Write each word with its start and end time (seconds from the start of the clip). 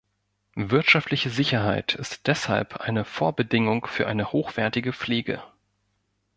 Wirtschaftliche 0.55 1.29
Sicherheit 1.29 1.93
ist 1.93 2.25
deshalb 2.25 2.77
eine 2.77 3.05
Vorbedingung 3.05 3.85
für 3.85 4.07
eine 4.07 4.31
hochwertige 4.31 4.93
Pflege. 4.93 5.43